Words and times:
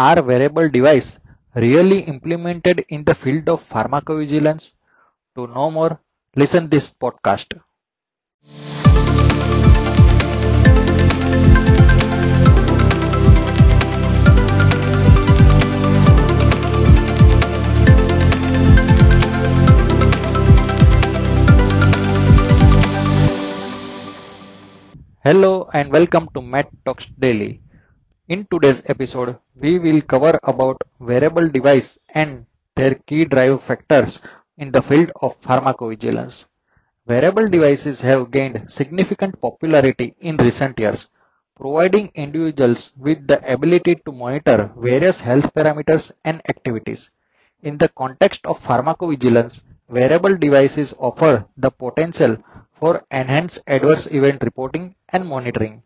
Are 0.00 0.22
wearable 0.22 0.70
device 0.70 1.20
really 1.54 1.98
implemented 2.12 2.86
in 2.88 3.04
the 3.04 3.14
field 3.14 3.50
of 3.50 3.68
pharmacovigilance? 3.68 4.72
To 5.34 5.46
know 5.46 5.70
more, 5.70 6.00
listen 6.34 6.70
this 6.70 6.90
podcast. 6.90 7.60
Hello 25.22 25.68
and 25.74 25.92
welcome 25.92 26.26
to 26.32 26.40
Med 26.40 26.68
Talks 26.86 27.04
Daily. 27.18 27.60
In 28.34 28.46
today's 28.50 28.80
episode, 28.86 29.38
we 29.56 29.78
will 29.78 30.00
cover 30.00 30.38
about 30.44 30.80
wearable 31.00 31.48
device 31.48 31.98
and 32.08 32.46
their 32.76 32.94
key 32.94 33.26
drive 33.26 33.62
factors 33.62 34.22
in 34.56 34.70
the 34.70 34.80
field 34.80 35.10
of 35.20 35.38
pharmacovigilance. 35.42 36.46
Wearable 37.06 37.48
devices 37.50 38.00
have 38.02 38.30
gained 38.30 38.72
significant 38.72 39.38
popularity 39.40 40.14
in 40.20 40.38
recent 40.38 40.78
years, 40.78 41.10
providing 41.56 42.12
individuals 42.14 42.94
with 42.96 43.26
the 43.26 43.38
ability 43.52 43.96
to 44.06 44.12
monitor 44.12 44.70
various 44.78 45.20
health 45.20 45.52
parameters 45.52 46.12
and 46.24 46.40
activities. 46.48 47.10
In 47.62 47.78
the 47.78 47.88
context 47.88 48.46
of 48.46 48.62
pharmacovigilance, 48.62 49.62
wearable 49.88 50.36
devices 50.38 50.94
offer 50.98 51.44
the 51.56 51.72
potential 51.72 52.38
for 52.78 53.04
enhanced 53.10 53.58
adverse 53.66 54.06
event 54.06 54.44
reporting 54.44 54.94
and 55.08 55.26
monitoring. 55.26 55.82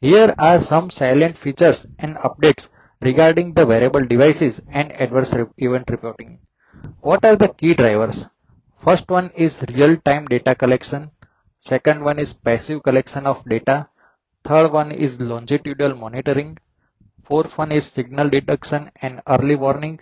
Here 0.00 0.32
are 0.38 0.60
some 0.60 0.90
salient 0.90 1.36
features 1.36 1.84
and 1.98 2.14
updates 2.18 2.68
regarding 3.02 3.54
the 3.54 3.66
wearable 3.66 4.06
devices 4.06 4.60
and 4.70 4.92
adverse 4.92 5.34
event 5.56 5.90
reporting. 5.90 6.38
What 7.00 7.24
are 7.24 7.34
the 7.34 7.48
key 7.48 7.74
drivers? 7.74 8.26
First 8.78 9.10
one 9.10 9.30
is 9.34 9.64
real-time 9.74 10.26
data 10.26 10.54
collection. 10.54 11.10
Second 11.58 12.04
one 12.04 12.20
is 12.20 12.32
passive 12.32 12.84
collection 12.84 13.26
of 13.26 13.44
data. 13.44 13.88
Third 14.44 14.70
one 14.70 14.92
is 14.92 15.20
longitudinal 15.20 15.96
monitoring. 15.96 16.58
Fourth 17.24 17.58
one 17.58 17.72
is 17.72 17.88
signal 17.88 18.30
detection 18.30 18.92
and 19.02 19.20
early 19.26 19.56
warning. 19.56 19.98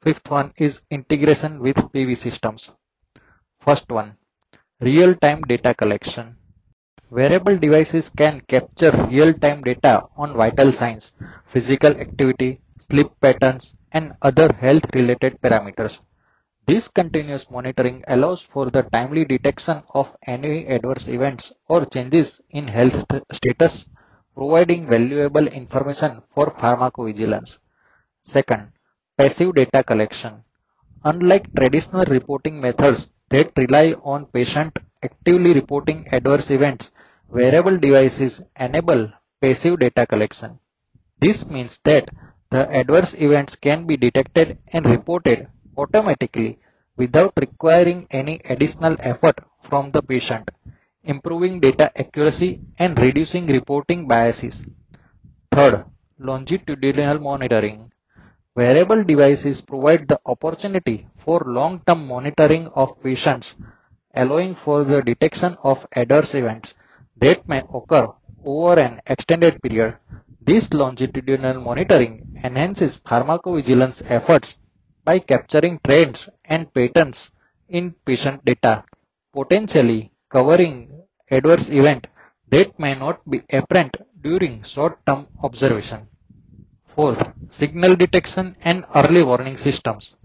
Fifth 0.00 0.30
one 0.30 0.54
is 0.56 0.80
integration 0.90 1.58
with 1.58 1.76
PV 1.76 2.16
systems. 2.16 2.72
First 3.60 3.90
one, 3.90 4.16
real-time 4.80 5.42
data 5.42 5.74
collection. 5.74 6.36
Wearable 7.16 7.56
devices 7.58 8.10
can 8.10 8.40
capture 8.40 8.90
real-time 9.08 9.62
data 9.62 10.02
on 10.16 10.32
vital 10.36 10.72
signs, 10.72 11.12
physical 11.46 11.92
activity, 11.92 12.60
sleep 12.78 13.06
patterns, 13.20 13.78
and 13.92 14.16
other 14.20 14.52
health-related 14.52 15.40
parameters. 15.40 16.00
This 16.66 16.88
continuous 16.88 17.48
monitoring 17.52 18.02
allows 18.08 18.40
for 18.42 18.68
the 18.68 18.82
timely 18.82 19.24
detection 19.24 19.84
of 19.90 20.16
any 20.26 20.66
adverse 20.66 21.06
events 21.06 21.52
or 21.68 21.84
changes 21.84 22.40
in 22.50 22.66
health 22.66 23.04
status, 23.32 23.88
providing 24.34 24.88
valuable 24.88 25.46
information 25.46 26.20
for 26.34 26.50
pharmacovigilance. 26.50 27.58
Second, 28.22 28.72
passive 29.16 29.54
data 29.54 29.84
collection. 29.84 30.42
Unlike 31.04 31.54
traditional 31.54 32.06
reporting 32.06 32.60
methods 32.60 33.10
that 33.28 33.52
rely 33.56 33.94
on 34.02 34.26
patient 34.26 34.76
actively 35.04 35.52
reporting 35.52 36.08
adverse 36.12 36.50
events, 36.50 36.92
wearable 37.28 37.78
devices 37.78 38.42
enable 38.58 39.12
passive 39.40 39.78
data 39.78 40.06
collection. 40.06 40.58
This 41.18 41.46
means 41.46 41.80
that 41.84 42.10
the 42.50 42.70
adverse 42.70 43.14
events 43.14 43.56
can 43.56 43.86
be 43.86 43.96
detected 43.96 44.58
and 44.72 44.86
reported 44.86 45.48
automatically 45.76 46.58
without 46.96 47.32
requiring 47.36 48.06
any 48.10 48.40
additional 48.48 48.96
effort 49.00 49.38
from 49.62 49.90
the 49.90 50.02
patient, 50.02 50.50
improving 51.02 51.60
data 51.60 51.90
accuracy 51.98 52.60
and 52.78 52.98
reducing 52.98 53.46
reporting 53.46 54.06
biases. 54.06 54.64
Third, 55.50 55.84
longitudinal 56.18 57.18
monitoring. 57.18 57.90
Wearable 58.54 59.02
devices 59.02 59.60
provide 59.60 60.06
the 60.06 60.20
opportunity 60.26 61.08
for 61.18 61.40
long-term 61.44 62.06
monitoring 62.06 62.68
of 62.68 63.02
patients, 63.02 63.56
allowing 64.14 64.54
for 64.54 64.84
the 64.84 65.02
detection 65.02 65.56
of 65.64 65.86
adverse 65.96 66.34
events 66.34 66.76
that 67.16 67.48
may 67.48 67.62
occur 67.72 68.08
over 68.44 68.78
an 68.78 69.00
extended 69.06 69.60
period. 69.62 69.96
This 70.40 70.72
longitudinal 70.72 71.60
monitoring 71.60 72.38
enhances 72.44 73.00
pharmacovigilance 73.00 74.02
efforts 74.10 74.58
by 75.04 75.18
capturing 75.18 75.80
trends 75.84 76.28
and 76.44 76.72
patterns 76.74 77.32
in 77.68 77.94
patient 78.04 78.44
data, 78.44 78.84
potentially 79.32 80.12
covering 80.30 80.90
adverse 81.30 81.68
events 81.70 82.08
that 82.48 82.78
may 82.78 82.94
not 82.94 83.18
be 83.28 83.42
apparent 83.50 83.96
during 84.20 84.62
short-term 84.62 85.26
observation. 85.42 86.08
Fourth, 86.94 87.22
signal 87.48 87.96
detection 87.96 88.56
and 88.62 88.84
early 88.94 89.22
warning 89.22 89.56
systems. 89.56 90.16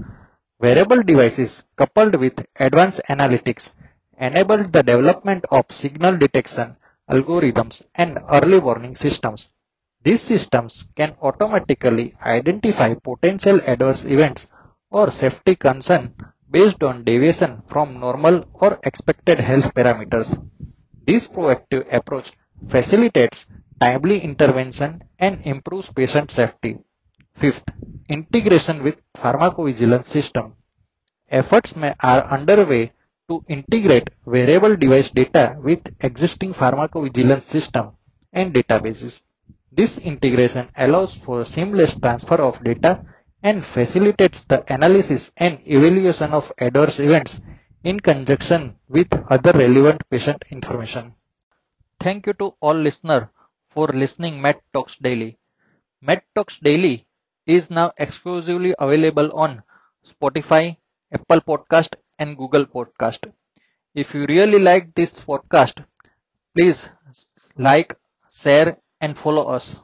Wearable 0.59 1.03
devices 1.03 1.65
coupled 1.77 2.15
with 2.15 2.45
advanced 2.57 3.01
analytics 3.09 3.73
enable 4.19 4.57
the 4.57 4.83
development 4.83 5.45
of 5.49 5.65
signal 5.69 6.17
detection 6.17 6.75
algorithms 7.09 7.85
and 7.95 8.19
early 8.29 8.59
warning 8.59 8.95
systems. 8.95 9.49
These 10.03 10.21
systems 10.21 10.87
can 10.95 11.15
automatically 11.21 12.15
identify 12.21 12.93
potential 12.93 13.59
adverse 13.65 14.05
events 14.05 14.47
or 14.89 15.11
safety 15.11 15.55
concern 15.55 16.15
based 16.49 16.81
on 16.83 17.03
deviation 17.03 17.61
from 17.67 17.99
normal 17.99 18.45
or 18.53 18.79
expected 18.83 19.39
health 19.39 19.73
parameters. 19.73 20.29
This 21.05 21.27
proactive 21.27 21.91
approach 21.93 22.31
facilitates 22.67 23.47
timely 23.79 24.19
intervention 24.19 25.03
and 25.19 25.41
improves 25.45 25.91
patient 25.91 26.31
safety. 26.31 26.77
Fifth, 27.33 27.65
integration 28.07 28.83
with 28.83 28.97
pharmacovigilance 29.15 30.05
system. 30.05 30.53
Efforts 31.29 31.75
may, 31.75 31.93
are 32.01 32.23
underway 32.25 32.91
to 33.29 33.45
integrate 33.47 34.09
wearable 34.25 34.75
device 34.75 35.11
data 35.11 35.57
with 35.61 35.81
existing 36.03 36.53
pharmacovigilance 36.53 37.43
system 37.43 37.91
and 38.33 38.53
databases. 38.53 39.23
This 39.71 39.97
integration 39.99 40.69
allows 40.75 41.15
for 41.15 41.45
seamless 41.45 41.95
transfer 41.95 42.35
of 42.41 42.63
data 42.63 43.05
and 43.43 43.65
facilitates 43.65 44.43
the 44.45 44.63
analysis 44.73 45.31
and 45.37 45.59
evaluation 45.65 46.31
of 46.33 46.51
adverse 46.59 46.99
events 46.99 47.41
in 47.83 47.99
conjunction 47.99 48.75
with 48.89 49.07
other 49.31 49.53
relevant 49.53 50.01
patient 50.09 50.43
information. 50.51 51.13
Thank 51.99 52.27
you 52.27 52.33
to 52.33 52.55
all 52.59 52.73
listeners 52.73 53.27
for 53.69 53.87
listening 53.89 54.41
Med 54.41 54.59
Talks 54.73 54.97
Daily. 54.97 55.37
Med 56.01 56.23
Talks 56.35 56.57
Daily 56.59 57.05
is 57.45 57.69
now 57.69 57.91
exclusively 57.97 58.73
available 58.79 59.31
on 59.33 59.63
Spotify, 60.05 60.77
Apple 61.11 61.41
Podcast 61.41 61.95
and 62.19 62.37
Google 62.37 62.65
Podcast. 62.67 63.31
If 63.95 64.13
you 64.15 64.25
really 64.27 64.59
like 64.59 64.93
this 64.95 65.13
podcast, 65.19 65.85
please 66.55 66.89
like, 67.57 67.95
share 68.31 68.77
and 69.01 69.17
follow 69.17 69.47
us. 69.47 69.81